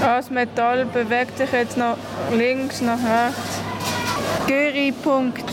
[0.00, 1.96] Ah, Das Metall bewegt sich jetzt nach
[2.32, 3.60] links, nach rechts.
[4.46, 5.44] Gyri-Punkt.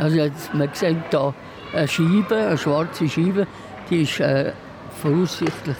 [0.00, 1.34] Also jetzt, man sieht hier
[1.74, 3.46] eine Scheibe, eine schwarze Scheibe,
[3.90, 4.52] die ist äh,
[5.02, 5.76] voraussichtlich,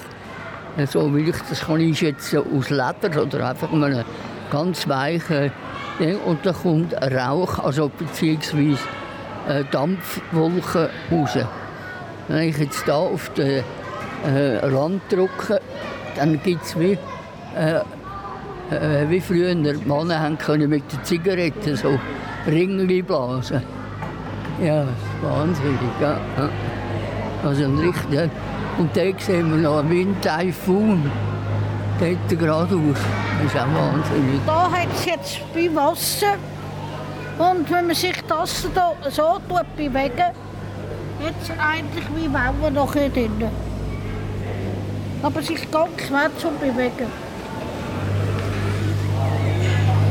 [0.77, 4.05] äh, so wie ich das kann einschätzen, aus Leder oder einfach einem
[4.51, 5.53] ganz weichen
[5.99, 6.19] Ding.
[6.21, 8.79] Und da kommt Rauch, also beziehungsweise
[9.49, 11.39] äh, Dampfwolken raus.
[12.29, 13.63] Wenn ich jetzt hier auf den
[14.27, 15.61] äh, Rand drücke,
[16.17, 16.99] dann gibt es wie,
[17.57, 17.81] äh,
[18.71, 21.99] äh, wie früher Männer haben können mit den Zigaretten so
[22.47, 23.63] Ringli blasen.
[24.63, 24.85] Ja,
[25.23, 25.79] wahnsinnig.
[26.01, 26.19] Ja.
[27.45, 28.29] Also ein richtiger.
[28.79, 31.11] Und da sehen wir noch einen Windtaifun.
[32.01, 32.99] Dort geradeaus.
[33.43, 34.41] Das ist auch wahnsinnig.
[34.47, 36.35] Da hat es jetzt wie Wasser.
[37.39, 40.33] Und wenn man sich das da so tut bewegen,
[41.21, 43.51] es eigentlich wie Wellen noch hier drin.
[45.23, 47.11] Aber es ist ganz schwer zu bewegen.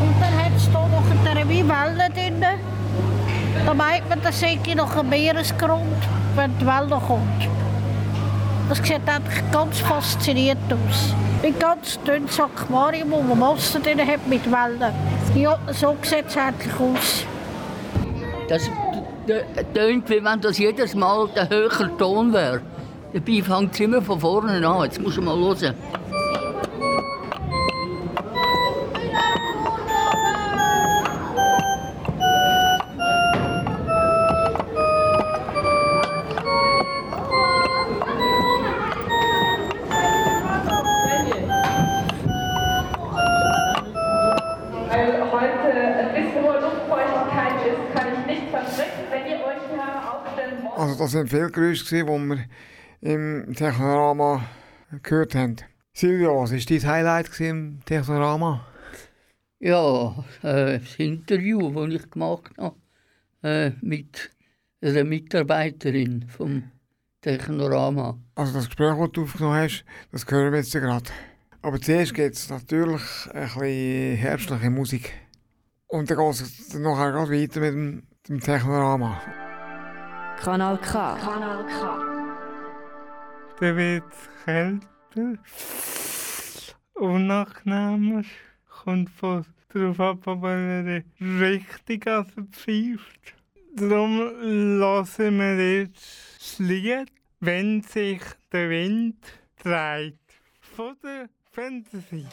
[0.02, 2.46] Und dann hat es hier noch eine wie Wellen drin.
[3.66, 6.04] Da meint man, das sei noch ein Meeresgrund,
[6.36, 7.57] wenn die Welle kommt.
[8.70, 11.16] Das sieht eigentlich ganz faszinierend aus.
[11.42, 14.94] Ein ganz dünnes Aquarium, wo man Wasser drin hat mit Wellen.
[15.36, 17.26] Ja, so sieht es eigentlich aus.
[18.50, 18.70] Das
[19.74, 22.62] tönt, wie wenn das jedes Mal der höhere Ton wäre.
[23.14, 24.84] Dabei fängt es immer von vorne an.
[24.84, 25.74] Jetzt muss man mal hören.
[51.18, 52.46] Sind viele Geräusche, die wir
[53.02, 54.46] im Technorama
[55.02, 55.56] gehört haben.
[55.94, 58.68] Silvia, was war dein Highlight im Technorama?
[59.60, 62.76] Ja, äh, das Interview, das ich gemacht habe
[63.42, 64.30] äh, mit
[64.82, 66.72] einer Mitarbeiterin vom
[67.22, 68.20] Technorama.
[68.36, 71.10] Also das Gespräch, das du aufgenommen hast, das hören wir jetzt gerade.
[71.64, 73.02] Aber zuerst geht es natürlich
[73.34, 75.14] ein bisschen herbstliche Musik.
[75.88, 79.20] Und dann geht es nachher weiter mit dem, dem Technorama.
[80.38, 81.18] Kanal K.
[81.18, 82.18] Kanal K.
[83.60, 85.42] Dann wird es kälter,
[86.94, 88.24] unangenehmer,
[88.84, 93.36] kommt von darauf ab, ob er richtig also pfeift.
[93.76, 94.32] Darum
[94.80, 98.22] lassen wir jetzt das Lied, wenn sich
[98.52, 99.18] der Wind
[99.64, 100.20] dreht,
[100.62, 102.26] von der Fantasy.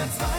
[0.00, 0.29] Als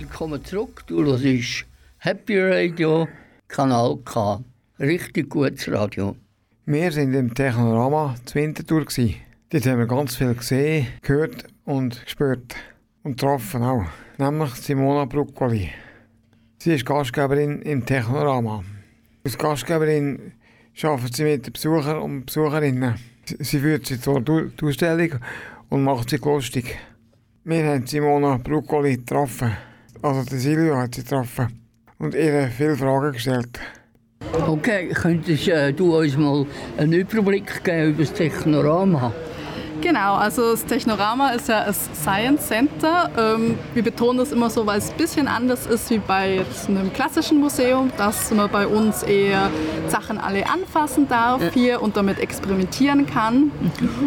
[0.00, 0.82] Willkommen zurück.
[0.88, 1.64] Du hörst
[2.00, 3.08] Happy Radio,
[3.48, 4.44] Kanal K.
[4.78, 6.14] Richtig gutes Radio.
[6.66, 8.84] Wir sind im Technorama zu Winterthur.
[8.84, 12.54] Dort haben wir ganz viel gesehen, gehört und gespürt.
[13.04, 13.86] Und getroffen auch.
[14.18, 15.70] Nämlich Simona Bruccoli.
[16.58, 18.64] Sie ist Gastgeberin im Technorama.
[19.24, 20.32] Als Gastgeberin
[20.82, 22.96] arbeitet sie mit den Besuchern und Besucherinnen.
[23.24, 24.22] Sie- führt sie zur
[24.62, 25.20] Ausstellung
[25.70, 26.76] und macht sie lustig.
[27.44, 29.56] Wir haben Simona Bruccoli getroffen.
[30.02, 31.60] Also die Silvio hat sie getroffen.
[31.98, 33.58] Und ihr viele Fragen gestellt.
[34.46, 39.12] Okay, könntest äh, du uns mal einen Überblick geben über das Technorama?
[39.80, 43.10] Genau, also das Technorama ist ja das Science Center.
[43.16, 46.68] Ähm, wir betonen das immer so, weil es ein bisschen anders ist wie bei jetzt
[46.68, 49.50] einem klassischen Museum, dass man bei uns eher
[49.88, 51.50] Sachen alle anfassen darf Ja.
[51.52, 53.50] hier und damit experimentieren kann.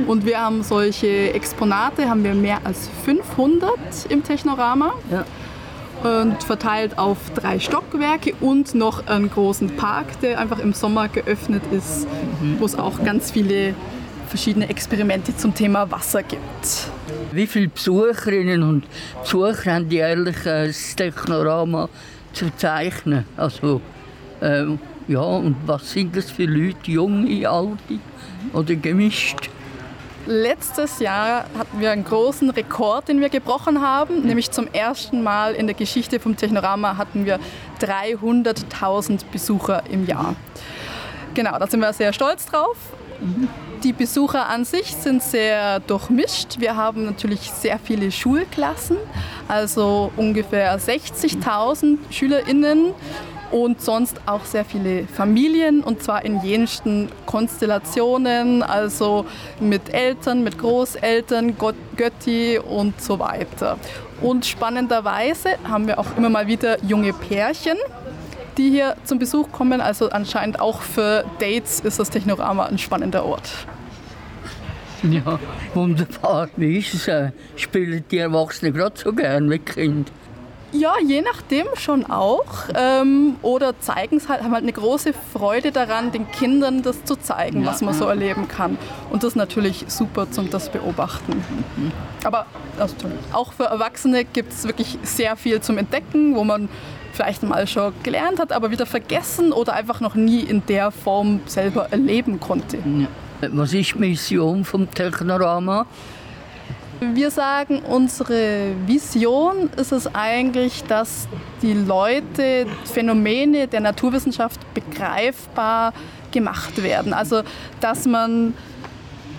[0.07, 3.71] Und wir haben solche Exponate, haben wir mehr als 500
[4.09, 4.93] im Technorama.
[6.03, 11.63] Und verteilt auf drei Stockwerke und noch einen großen Park, der einfach im Sommer geöffnet
[11.71, 12.07] ist,
[12.57, 13.75] wo es auch ganz viele
[14.29, 16.39] verschiedene Experimente zum Thema Wasser gibt.
[17.31, 18.85] Wie viele Besucherinnen und
[19.21, 21.89] Besucher haben jährlich äh, das Technorama
[22.31, 23.25] zu zeichnen?
[23.35, 23.81] Also,
[24.41, 27.99] ähm, ja, und was sind das für Leute, junge, alte
[28.53, 29.49] oder gemischt?
[30.26, 34.22] Letztes Jahr hatten wir einen großen Rekord, den wir gebrochen haben.
[34.22, 37.39] Nämlich zum ersten Mal in der Geschichte vom Technorama hatten wir
[37.82, 40.36] 300.000 Besucher im Jahr.
[41.34, 42.78] Genau, da sind wir sehr stolz drauf.
[43.84, 46.59] Die Besucher an sich sind sehr durchmischt.
[46.59, 48.97] Wir haben natürlich sehr viele Schulklassen,
[49.47, 52.93] also ungefähr 60.000 SchülerInnen
[53.51, 59.25] und sonst auch sehr viele Familien und zwar in jensten Konstellationen, also
[59.59, 63.77] mit Eltern, mit Großeltern, Gott, Götti und so weiter.
[64.21, 67.77] Und spannenderweise haben wir auch immer mal wieder junge Pärchen,
[68.57, 69.81] die hier zum Besuch kommen.
[69.81, 73.49] Also anscheinend auch für Dates ist das Technorama ein spannender Ort.
[75.01, 75.39] Ja,
[75.73, 76.49] wunderbar.
[76.57, 77.07] Wie ist es?
[77.07, 80.11] Äh, spielen die Erwachsenen gerade so gern mit Kind?
[80.72, 82.45] Ja, je nachdem schon auch.
[82.76, 87.15] Ähm, oder zeigen es halt, haben halt eine große Freude daran, den Kindern das zu
[87.15, 87.70] zeigen, Ja.
[87.72, 88.78] was man so erleben kann.
[89.09, 91.43] Und das ist natürlich super zum das beobachten.
[92.24, 92.45] Aber
[92.80, 92.95] also,
[93.34, 96.70] auch für Erwachsene gibt es wirklich sehr viel zum Entdecken, wo man
[97.13, 101.41] vielleicht mal schon gelernt hat, aber wieder vergessen oder einfach noch nie in der Form
[101.47, 102.78] selber erleben konnte.
[103.41, 105.86] Was ist die Mission vom Technorama?
[107.01, 111.29] Wir sagen, unsere Vision ist es eigentlich, dass
[111.61, 115.93] die Leute Phänomene der Naturwissenschaft begreifbar
[116.31, 117.13] gemacht werden.
[117.13, 117.43] Also,
[117.79, 118.53] dass man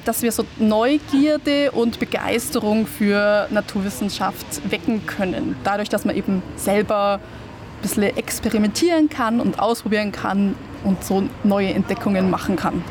[0.06, 5.56] dass wir so Neugierde und Begeisterung für Naturwissenschaft wecken können.
[5.62, 10.54] Dadurch, dass man eben selber ein bisschen experimentieren kann und ausprobieren kann
[10.84, 12.82] und so neue Entdeckungen machen kann.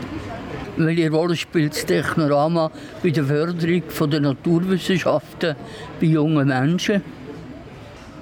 [0.81, 2.71] Welche Rolle spielt das Technorama
[3.03, 5.53] bei der Förderung der Naturwissenschaften
[5.99, 7.03] bei jungen Menschen?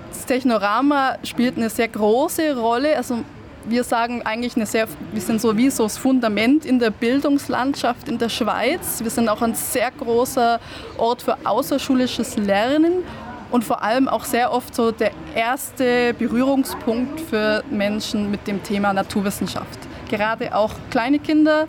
[0.09, 2.97] Das Technorama spielt eine sehr große Rolle.
[2.97, 3.19] Also
[3.65, 8.09] wir sagen eigentlich eine sehr, wir sind so wie so das Fundament in der Bildungslandschaft
[8.09, 9.03] in der Schweiz.
[9.03, 10.59] Wir sind auch ein sehr großer
[10.97, 13.03] Ort für außerschulisches Lernen
[13.51, 18.93] und vor allem auch sehr oft so der erste Berührungspunkt für Menschen mit dem Thema
[18.93, 19.86] Naturwissenschaft.
[20.09, 21.67] Gerade auch kleine Kinder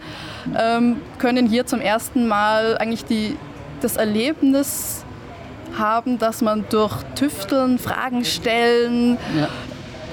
[0.58, 3.36] ähm, können hier zum ersten Mal eigentlich die,
[3.80, 5.04] das Erlebnis
[5.76, 9.48] haben, dass man durch Tüfteln, Fragen stellen, Ja.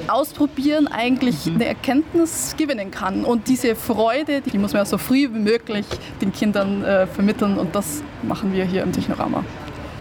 [0.07, 1.55] ausprobieren eigentlich Mhm.
[1.55, 3.23] eine Erkenntnis gewinnen kann.
[3.23, 5.85] Und diese Freude, die muss man ja so früh wie möglich
[6.21, 9.43] den Kindern äh, vermitteln und das machen wir hier im Technorama.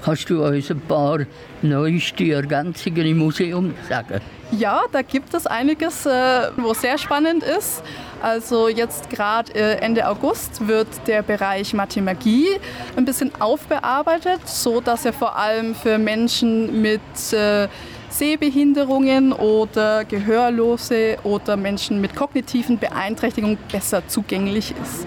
[0.04, 1.20] Kannst du uns ein paar
[1.62, 4.20] neueste Ergänzungen im Museum sagen?
[4.50, 6.10] Ja, da gibt es einiges, äh,
[6.58, 7.82] wo sehr spannend ist.
[8.24, 12.58] Also jetzt gerade äh, Ende August wird der Bereich Mathemagie
[12.96, 17.02] ein bisschen aufbearbeitet, so dass er vor allem für Menschen mit
[17.34, 17.68] äh,
[18.08, 25.06] Sehbehinderungen oder Gehörlose oder Menschen mit kognitiven Beeinträchtigungen besser zugänglich ist.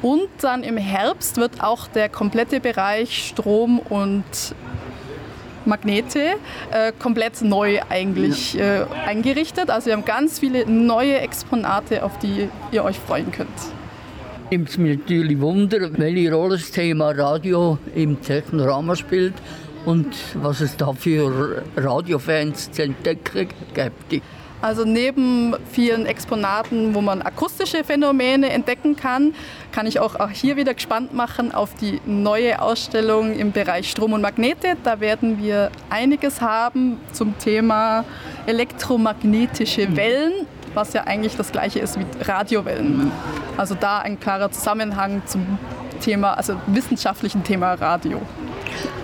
[0.00, 4.24] Und dann im Herbst wird auch der komplette Bereich Strom und
[5.66, 6.34] Magnete
[6.70, 9.70] äh, komplett neu eigentlich äh, eingerichtet.
[9.70, 13.48] Also wir haben ganz viele neue Exponate, auf die ihr euch freuen könnt.
[14.50, 19.34] Nimmt es mich natürlich Wunder, welche Rolle das Thema Radio im Technorama spielt
[19.84, 24.22] und was es da für Radiofans zu entdecken gibt.
[24.62, 29.34] Also neben vielen Exponaten, wo man akustische Phänomene entdecken kann,
[29.70, 34.22] kann ich auch hier wieder gespannt machen auf die neue Ausstellung im Bereich Strom und
[34.22, 34.76] Magnete.
[34.82, 38.04] Da werden wir einiges haben zum Thema
[38.46, 43.12] elektromagnetische Wellen, was ja eigentlich das gleiche ist wie Radiowellen.
[43.56, 45.58] Also da ein klarer Zusammenhang zum
[46.00, 48.20] Thema, also wissenschaftlichen Thema Radio.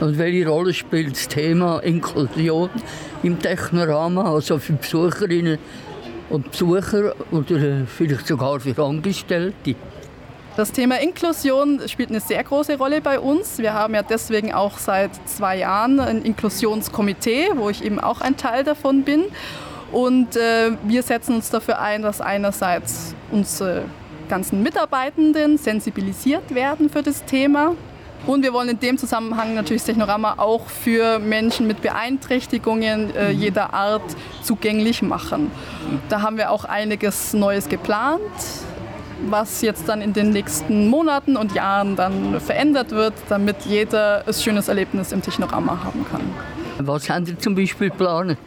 [0.01, 2.71] Und welche Rolle spielt das Thema Inklusion
[3.23, 5.59] im Technorama, also für Besucherinnen
[6.31, 9.75] und Besucher oder äh, vielleicht sogar für Angestellte?
[10.57, 13.59] Das Thema Inklusion spielt eine sehr große Rolle bei uns.
[13.59, 18.37] Wir haben ja deswegen auch seit zwei Jahren ein Inklusionskomitee, wo ich eben auch ein
[18.37, 19.25] Teil davon bin.
[19.93, 23.85] Und äh, wir setzen uns dafür ein, dass einerseits unsere
[24.29, 27.75] ganzen Mitarbeitenden sensibilisiert werden für das Thema.
[28.27, 33.31] Und wir wollen in dem Zusammenhang natürlich das Technorama auch für Menschen mit Beeinträchtigungen äh,
[33.31, 34.03] jeder Art
[34.43, 35.51] zugänglich machen.
[36.09, 38.21] Da haben wir auch einiges Neues geplant
[39.29, 44.35] was jetzt dann in den nächsten Monaten und Jahren dann verändert wird, damit jeder ein
[44.35, 46.23] schönes Erlebnis im Technorama haben kann.
[46.79, 48.39] Was haben Sie zum Beispiel geplant?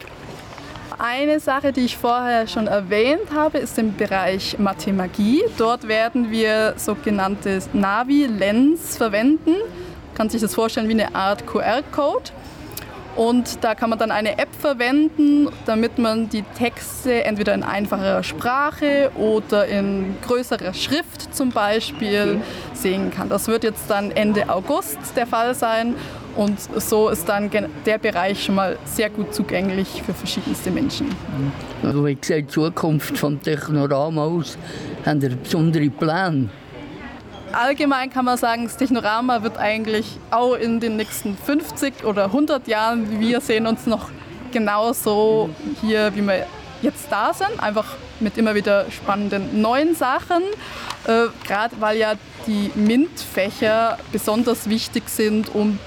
[0.97, 5.43] Eine Sache, die ich vorher schon erwähnt habe, ist im Bereich Mathemagie.
[5.57, 9.51] Dort werden wir sogenannte Navi-Lens verwenden.
[9.51, 12.31] Man kann sich das vorstellen wie eine Art QR-Code.
[13.17, 18.23] Und da kann man dann eine App verwenden, damit man die Texte entweder in einfacherer
[18.23, 22.41] Sprache oder in größerer Schrift zum Beispiel
[22.73, 23.27] sehen kann.
[23.27, 25.95] Das wird jetzt dann Ende August der Fall sein.
[26.35, 27.49] Und so ist dann
[27.85, 31.07] der Bereich schon mal sehr gut zugänglich für verschiedenste Menschen.
[31.81, 34.57] Also wie sieht die Zukunft vom Technorama aus?
[35.05, 36.49] Haben Sie besondere Pläne?
[37.53, 42.67] Allgemein kann man sagen, das Technorama wird eigentlich auch in den nächsten 50 oder 100
[42.67, 44.09] Jahren, wir sehen uns noch
[44.51, 45.49] genauso
[45.81, 46.47] hier, wie wir
[46.81, 47.85] jetzt da sind, einfach
[48.19, 50.43] mit immer wieder spannenden neuen Sachen.
[51.07, 52.13] Äh, Gerade weil ja
[52.45, 55.79] die MINT-Fächer besonders wichtig sind, um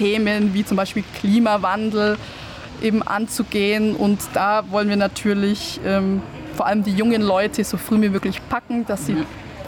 [0.00, 2.16] Themen wie zum Beispiel Klimawandel
[2.82, 3.94] eben anzugehen.
[3.94, 6.22] Und da wollen wir natürlich ähm,
[6.54, 9.16] vor allem die jungen Leute so früh wie möglich packen, dass sie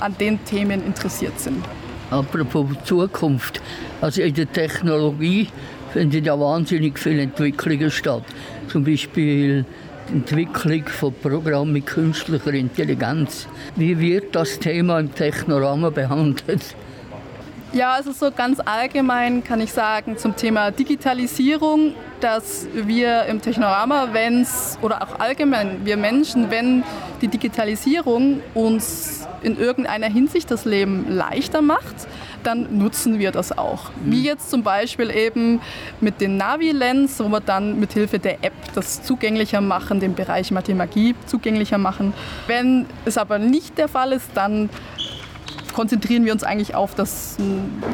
[0.01, 1.63] an den Themen interessiert sind.
[2.11, 3.61] Apropos Zukunft.
[4.01, 5.49] Also in der Technologie
[5.93, 8.25] finden ja wahnsinnig viele Entwicklungen statt.
[8.69, 9.67] Zum Beispiel
[10.09, 13.47] die Entwicklung von Programmen mit künstlicher Intelligenz.
[13.77, 16.75] Wie wird das Thema im Technorama behandelt?
[17.75, 24.09] Ja, also so ganz allgemein kann ich sagen zum Thema Digitalisierung, dass wir im Technorama,
[24.13, 26.85] wenn es, oder auch allgemein wir Menschen, wenn
[27.23, 32.07] die Digitalisierung uns in irgendeiner Hinsicht das Leben leichter macht,
[32.43, 33.91] dann nutzen wir das auch.
[34.05, 35.63] Wie jetzt zum Beispiel eben
[36.03, 40.51] mit den Navi-Lens, wo wir dann mit Hilfe der App das zugänglicher machen, den Bereich
[40.51, 42.13] Mathemagie zugänglicher machen.
[42.47, 44.69] Wenn es aber nicht der Fall ist, dann
[45.73, 47.37] konzentrieren wir uns eigentlich auf, das,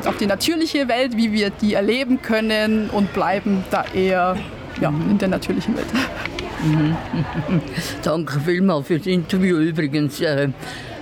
[0.05, 4.37] auf die natürliche Welt, wie wir die erleben können und bleiben da eher
[4.81, 5.87] ja, in der natürlichen Welt.
[6.65, 6.97] Mhm.
[8.03, 10.21] Danke vielmals für das Interview übrigens.
[10.21, 10.51] Äh,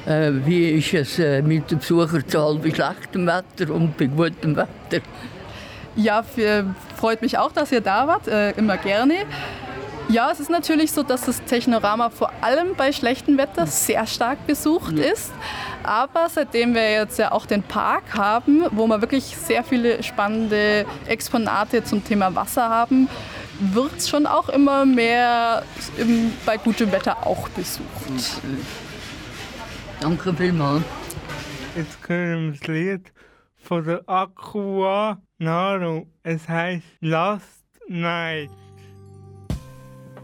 [0.07, 5.05] äh, wie ist es äh, mit der Besucherzahl bei schlechtem Wetter und bei gutem Wetter?
[5.97, 6.67] Ja, für,
[6.97, 9.15] freut mich auch, dass ihr da wart, äh, immer gerne.
[10.09, 14.47] Ja, es ist natürlich so, dass das Technorama vor allem bei schlechtem Wetter sehr stark
[14.47, 15.33] besucht ist.
[15.87, 20.85] Aber seitdem wir jetzt ja auch den Park haben, wo wir wirklich sehr viele spannende
[21.07, 23.09] Exponate zum Thema Wasser haben,
[23.61, 25.63] wird es schon auch immer mehr
[25.97, 27.87] im, bei gutem Wetter auch besucht.
[30.01, 30.83] Danke vielmals.
[31.77, 33.13] Jetzt hören wir das Lied
[33.57, 36.07] von der Aqua Naru.
[36.25, 38.51] Es heißt Last Night.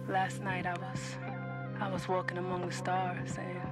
[0.09, 1.17] Last night I was
[1.81, 3.63] I was walking among the stars and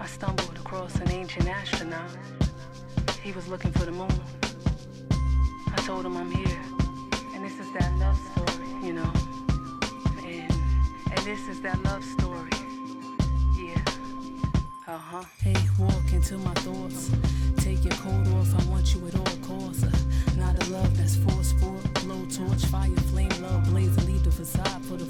[0.00, 2.10] I stumbled across an ancient astronaut.
[3.22, 4.20] He was looking for the moon.
[5.72, 6.60] I told him I'm here.
[7.34, 9.12] And this is that love story, you know.
[10.24, 10.52] And
[11.10, 12.50] and this is that love story.
[13.56, 13.82] Yeah.
[14.86, 15.24] Uh-huh.
[15.42, 17.10] Hey, walk into my thoughts.
[17.56, 19.82] Take your coat off, I want you at all costs.
[19.82, 19.90] Uh,
[20.36, 21.76] not a love that's forceful.
[22.04, 25.06] Blow torch, fire, flame, love, blaze, and leave the facade for the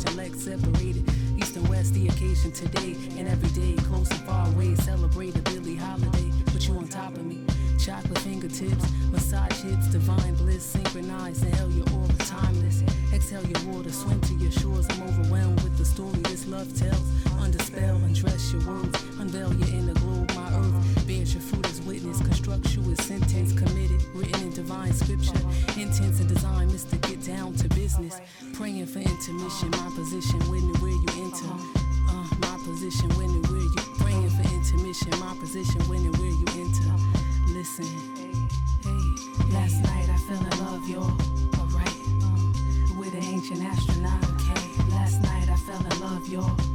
[0.00, 1.04] Patient legs separated.
[1.36, 3.74] East and west, the occasion today and every day.
[3.82, 6.30] Close and far away, celebrate a Billy holiday.
[6.46, 7.44] Put you on top of me.
[7.78, 11.44] Chocolate fingertips, massage hips, divine bliss, synchronized.
[11.44, 12.82] Inhale your aura, timeless.
[13.12, 14.86] Exhale your water, swim to your shores.
[14.88, 17.04] I'm overwhelmed with the story this love tells.
[17.38, 20.32] Under spell, undress your words, unveil your inner globe.
[20.34, 22.20] My earth bears your fruit as witness.
[22.20, 25.40] Construct you as sentence committed, written in divine scripture.
[25.76, 26.98] Intense and design, Mr.
[27.02, 28.20] Get down to business.
[28.54, 31.52] Praying for intermission, my position when and where you enter.
[32.10, 36.34] Uh, my position when and where you praying for intermission, my position when and where
[36.40, 36.90] you enter.
[37.54, 37.86] Listen,
[38.82, 41.14] hey, last night I fell in love, y'all.
[41.60, 44.22] Alright, uh, with an ancient astronaut.
[44.34, 46.69] Okay, last night I fell in love, y'all.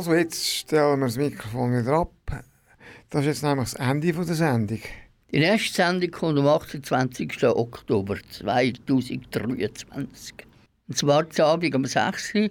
[0.00, 2.14] Also, jetzt stellen wir das Mikrofon wieder ab.
[3.10, 4.78] Das ist jetzt nämlich das Ende der Sendung.
[5.30, 7.44] Die nächste Sendung kommt am 28.
[7.44, 10.34] Oktober 2023.
[10.88, 12.48] Und zwar zu Abend um 6 Uhr.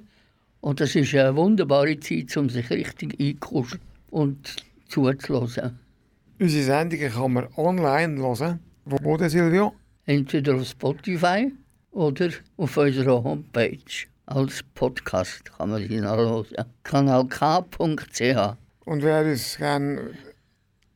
[0.61, 3.81] Und das ist eine wunderbare Zeit, um sich richtig einzukuscheln
[4.11, 5.79] und zuzuhören.
[6.39, 9.73] Unsere Sendungen kann man online hören Wo, wo Silvio?
[10.05, 11.51] Entweder auf Spotify
[11.89, 14.07] oder auf unserer Homepage.
[14.31, 16.45] Als Podcast kann man die nachhören.
[16.83, 20.11] kanalk.ch Und wer uns gerne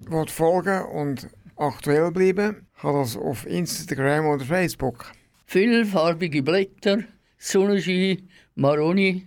[0.02, 5.12] will folgen und aktuell bleiben, kann das auf Instagram oder Facebook.
[5.48, 7.00] Vielfarbige Blätter,
[7.40, 9.26] Sonnenschein, Maroni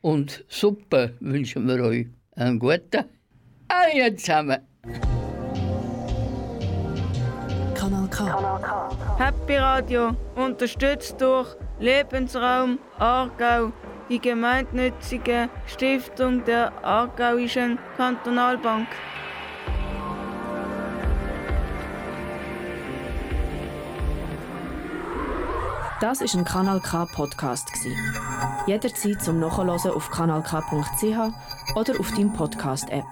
[0.00, 2.06] und Suppe wünschen wir euch.
[2.36, 3.04] Einen guten
[3.68, 4.60] Abend zusammen.
[7.74, 9.18] Kanal K.
[9.18, 13.72] Happy Radio, unterstützt durch Lebensraum Aargau,
[14.08, 18.86] die gemeinnützige Stiftung der Aargauischen Kantonalbank.
[26.00, 27.68] Das ist ein Kanal K Podcast.
[28.66, 33.06] Jederzeit zum Nachhören auf kanalk.ch oder auf deinem Podcast App.